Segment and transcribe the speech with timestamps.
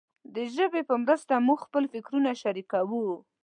[0.35, 3.03] د ژبې په مرسته موږ خپل فکرونه شریکوو.